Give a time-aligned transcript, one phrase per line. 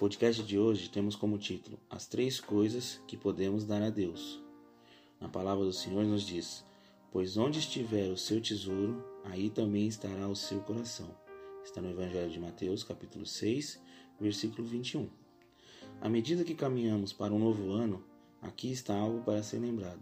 [0.00, 4.42] podcast de hoje temos como título As Três Coisas que Podemos Dar a Deus.
[5.20, 6.64] Na palavra do Senhor nos diz:
[7.12, 11.14] Pois onde estiver o seu tesouro, aí também estará o seu coração.
[11.62, 13.78] Está no Evangelho de Mateus, capítulo 6,
[14.18, 15.06] versículo 21.
[16.00, 18.02] À medida que caminhamos para um novo ano,
[18.40, 20.00] aqui está algo para ser lembrado.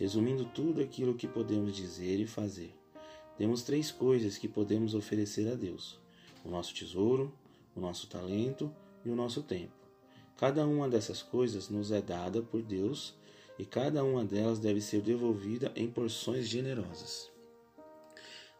[0.00, 2.74] Resumindo tudo aquilo que podemos dizer e fazer,
[3.36, 5.96] temos três coisas que podemos oferecer a Deus:
[6.44, 7.32] o nosso tesouro,
[7.76, 8.68] o nosso talento
[9.08, 9.72] e o nosso tempo.
[10.36, 13.14] Cada uma dessas coisas nos é dada por Deus
[13.58, 17.30] e cada uma delas deve ser devolvida em porções generosas.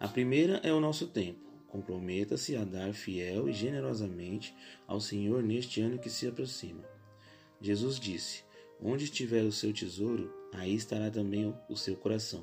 [0.01, 1.47] A primeira é o nosso tempo.
[1.69, 4.55] Comprometa-se a dar fiel e generosamente
[4.87, 6.83] ao Senhor neste ano que se aproxima.
[7.61, 8.43] Jesus disse:
[8.81, 12.43] Onde estiver o seu tesouro, aí estará também o seu coração.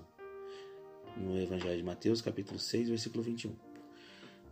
[1.17, 3.55] No Evangelho de Mateus, capítulo 6, versículo 21.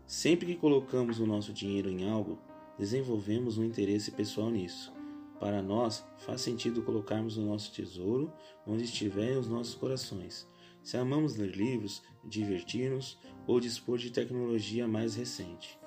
[0.08, 2.40] Sempre que colocamos o nosso dinheiro em algo,
[2.78, 4.92] desenvolvemos um interesse pessoal nisso.
[5.40, 8.32] Para nós, faz sentido colocarmos o nosso tesouro
[8.66, 10.48] onde estiverem os nossos corações.
[10.82, 15.78] Se amamos ler livros, divertir-nos ou dispor de tecnologia mais recente,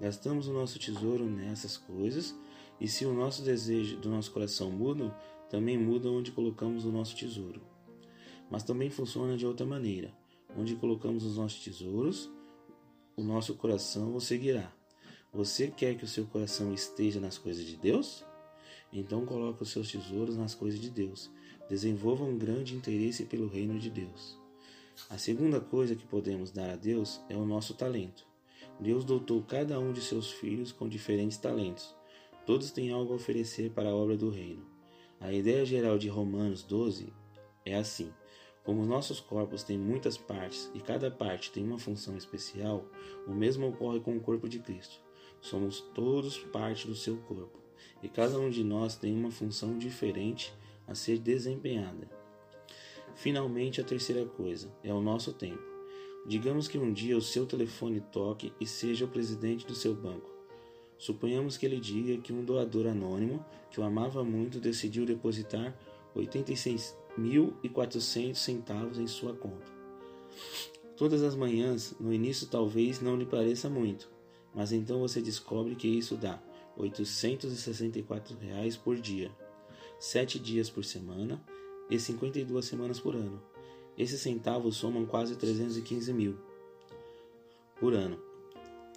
[0.00, 2.34] gastamos o nosso tesouro nessas coisas,
[2.80, 5.16] e se o nosso desejo do nosso coração muda,
[5.48, 7.62] também muda onde colocamos o nosso tesouro.
[8.50, 10.12] Mas também funciona de outra maneira.
[10.56, 12.30] Onde colocamos os nossos tesouros,
[13.16, 14.72] o nosso coração o seguirá.
[15.34, 18.24] Você quer que o seu coração esteja nas coisas de Deus?
[18.92, 21.28] Então coloque os seus tesouros nas coisas de Deus.
[21.68, 24.38] Desenvolva um grande interesse pelo reino de Deus.
[25.10, 28.24] A segunda coisa que podemos dar a Deus é o nosso talento.
[28.78, 31.92] Deus dotou cada um de seus filhos com diferentes talentos.
[32.46, 34.64] Todos têm algo a oferecer para a obra do reino.
[35.18, 37.12] A ideia geral de Romanos 12
[37.64, 38.12] é assim:
[38.62, 42.88] como os nossos corpos têm muitas partes e cada parte tem uma função especial,
[43.26, 45.02] o mesmo ocorre com o corpo de Cristo.
[45.44, 47.58] Somos todos parte do seu corpo,
[48.02, 50.54] e cada um de nós tem uma função diferente
[50.86, 52.08] a ser desempenhada.
[53.14, 55.62] Finalmente, a terceira coisa é o nosso tempo.
[56.26, 60.30] Digamos que um dia o seu telefone toque e seja o presidente do seu banco.
[60.96, 65.78] Suponhamos que ele diga que um doador anônimo, que o amava muito, decidiu depositar
[66.16, 69.70] 86.400 centavos em sua conta.
[70.96, 74.13] Todas as manhãs, no início talvez não lhe pareça muito,
[74.54, 76.40] mas então você descobre que isso dá
[76.76, 79.30] 864 reais por dia,
[79.98, 81.42] 7 dias por semana
[81.90, 83.42] e 52 semanas por ano.
[83.96, 86.36] Esses centavos somam quase 315 mil
[87.78, 88.18] por ano.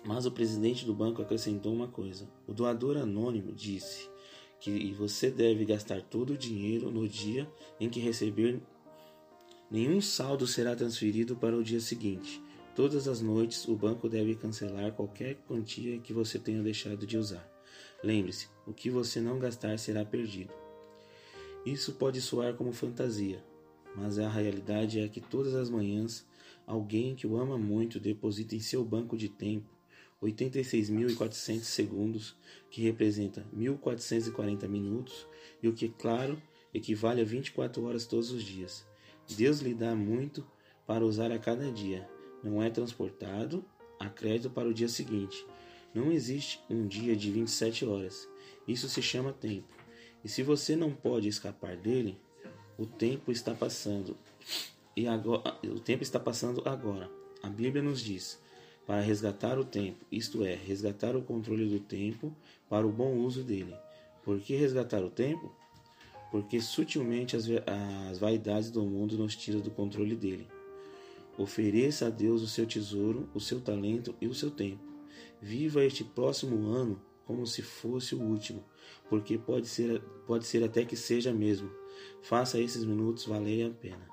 [0.06, 2.28] Mas o presidente do banco acrescentou uma coisa.
[2.48, 4.10] O doador anônimo disse
[4.60, 7.48] que você deve gastar todo o dinheiro no dia
[7.80, 8.60] em que receber.
[9.70, 12.42] Nenhum saldo será transferido para o dia seguinte.
[12.78, 17.44] Todas as noites, o banco deve cancelar qualquer quantia que você tenha deixado de usar.
[18.04, 20.54] Lembre-se, o que você não gastar será perdido.
[21.66, 23.44] Isso pode soar como fantasia,
[23.96, 26.24] mas a realidade é que todas as manhãs,
[26.68, 29.68] alguém que o ama muito deposita em seu banco de tempo
[30.22, 32.36] 86.400 segundos,
[32.70, 35.26] que representa 1.440 minutos,
[35.64, 36.40] e o que, claro,
[36.72, 38.86] equivale a 24 horas todos os dias.
[39.36, 40.46] Deus lhe dá muito
[40.86, 42.08] para usar a cada dia
[42.44, 43.64] não é transportado
[44.00, 45.46] a crédito para o dia seguinte.
[45.94, 48.28] Não existe um dia de 27 horas.
[48.68, 49.74] Isso se chama tempo.
[50.24, 52.20] E se você não pode escapar dele,
[52.78, 54.18] o tempo está passando.
[54.96, 57.10] E agora, o tempo está passando agora.
[57.42, 58.40] A Bíblia nos diz:
[58.86, 62.36] para resgatar o tempo, isto é, resgatar o controle do tempo
[62.70, 63.76] para o bom uso dele.
[64.24, 65.56] Por que resgatar o tempo?
[66.32, 67.46] Porque sutilmente as,
[68.10, 70.48] as vaidades do mundo nos tiram do controle dele.
[71.38, 74.84] Ofereça a Deus o seu tesouro, o seu talento e o seu tempo.
[75.42, 78.64] Viva este próximo ano como se fosse o último,
[79.10, 81.70] porque pode ser, pode ser até que seja mesmo.
[82.22, 84.08] Faça esses minutos valerem a pena.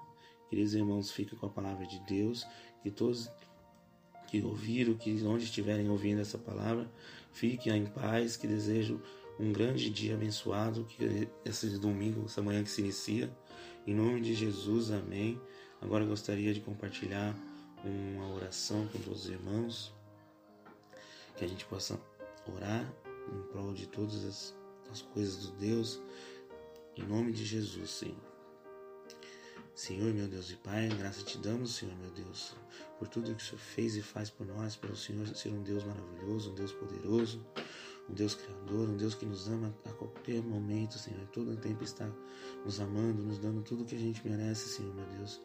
[0.50, 2.44] Queridos irmãos, fica com a palavra de Deus,
[2.82, 3.30] que todos
[4.26, 6.90] que ouviram, que onde estiverem ouvindo essa palavra,
[7.32, 9.00] fiquem em paz, que desejo
[9.38, 13.32] um grande dia abençoado, que esse domingo, essa manhã que se inicia,
[13.86, 15.40] em nome de Jesus, amém.
[15.84, 17.36] Agora gostaria de compartilhar
[17.84, 19.92] uma oração com todos os irmãos,
[21.36, 22.00] que a gente possa
[22.56, 22.90] orar
[23.30, 24.54] em prol de todas as,
[24.90, 26.00] as coisas do Deus,
[26.96, 28.34] em nome de Jesus, Senhor.
[29.74, 32.54] Senhor, meu Deus e Pai, graça te damos, Senhor, meu Deus,
[32.98, 35.84] por tudo que o Senhor fez e faz por nós, pelo Senhor ser um Deus
[35.84, 37.44] maravilhoso, um Deus poderoso,
[38.08, 41.26] um Deus criador, um Deus que nos ama a qualquer momento, Senhor.
[41.26, 42.08] Todo o tempo está
[42.64, 45.40] nos amando, nos dando tudo o que a gente merece, Senhor, meu Deus.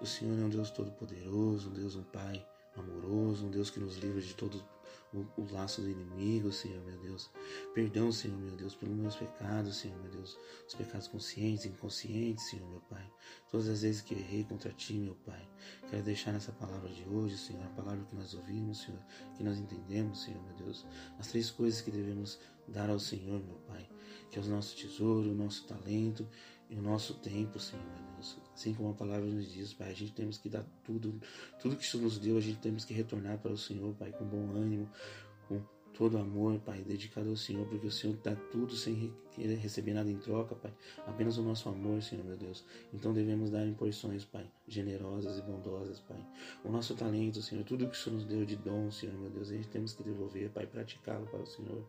[0.00, 2.46] O Senhor é um Deus todo-poderoso, um Deus, um Pai
[2.76, 4.64] amoroso, um Deus que nos livra de todo
[5.12, 7.30] o, o, laço do inimigo, Senhor meu Deus.
[7.74, 10.38] Perdão, Senhor meu Deus, pelos meus pecados, Senhor meu Deus.
[10.66, 13.10] Os pecados conscientes inconscientes, Senhor meu Pai.
[13.50, 15.48] Todas as vezes que errei contra Ti, meu Pai.
[15.90, 19.00] Quero deixar nessa palavra de hoje, Senhor, a palavra que nós ouvimos, Senhor,
[19.36, 20.86] que nós entendemos, Senhor meu Deus.
[21.18, 23.88] As três coisas que devemos dar ao Senhor, meu Pai.
[24.30, 26.28] Que é o nosso tesouro, o nosso talento
[26.70, 28.38] e o nosso tempo, Senhor meu Deus.
[28.54, 31.20] Assim como a palavra nos diz, Pai, a gente temos que dar tudo,
[31.60, 34.24] tudo que isso nos deu, a gente temos que retornar para o Senhor, Pai, com
[34.24, 34.88] bom ânimo,
[35.48, 35.62] com
[35.94, 40.18] todo amor, Pai, dedicado ao Senhor, porque o Senhor dá tudo sem receber nada em
[40.18, 40.72] troca, Pai.
[41.06, 42.64] Apenas o nosso amor, Senhor, meu Deus.
[42.92, 46.24] Então devemos dar em porções, Pai, generosas e bondosas, Pai.
[46.64, 49.50] O nosso talento, Senhor, tudo que o Senhor nos deu de dom, Senhor, meu Deus,
[49.50, 51.84] a gente temos que devolver, Pai, praticá-lo para o Senhor.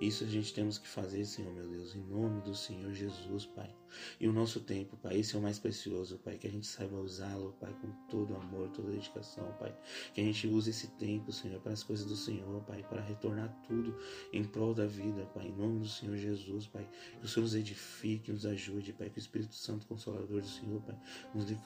[0.00, 3.72] Isso a gente temos que fazer, Senhor, meu Deus, em nome do Senhor Jesus, Pai.
[4.18, 6.96] E o nosso tempo, Pai, esse é o mais precioso, Pai, que a gente saiba
[6.96, 9.76] usá-lo, Pai, com todo amor, toda dedicação, Pai.
[10.14, 13.54] Que a gente use esse tempo, Senhor, para as coisas do Senhor, Pai, para retornar
[13.66, 13.96] tudo
[14.32, 16.88] em prol da vida, Pai, em nome do Senhor Jesus, Pai.
[17.20, 20.80] Que o Senhor nos edifique, nos ajude, Pai, que o Espírito Santo Consolador do Senhor,
[20.82, 20.98] Pai,
[21.34, 21.56] nos dê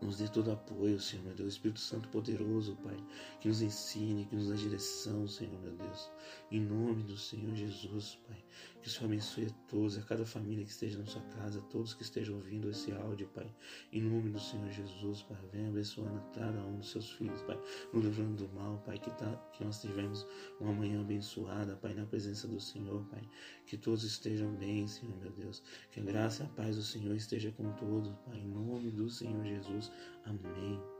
[0.00, 1.54] nos dê todo apoio, Senhor, meu Deus.
[1.54, 2.96] Espírito Santo poderoso, Pai,
[3.40, 6.10] que nos ensine, que nos dê direção, Senhor, meu Deus.
[6.50, 8.38] Em nome do Senhor Jesus, Pai.
[8.80, 11.62] Que o Senhor abençoe a todos, a cada família que esteja na sua casa, a
[11.62, 13.52] todos que estejam ouvindo esse áudio, Pai.
[13.92, 15.38] Em nome do Senhor Jesus, Pai.
[15.52, 17.58] Venha abençoando cada um dos seus filhos, Pai.
[17.92, 18.98] Nos livrando do mal, Pai.
[18.98, 20.26] Que, tá, que nós tivemos
[20.60, 23.22] uma manhã abençoada, Pai, na presença do Senhor, Pai.
[23.66, 25.62] Que todos estejam bem, Senhor, meu Deus.
[25.90, 28.38] Que a graça e a paz do Senhor esteja com todos, Pai.
[28.38, 29.90] Em nome do Senhor Jesus.
[30.24, 30.97] Amém.